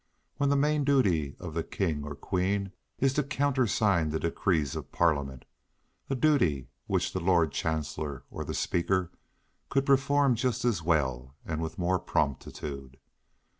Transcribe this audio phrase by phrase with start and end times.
[0.37, 4.91] when the main duty of the King or Queen is to countersign the decrees of
[4.91, 5.45] Parliament;
[6.09, 9.11] a duty which the Lord Chancellor or the Speaker
[9.69, 12.97] could perform just as well and with more promptitude.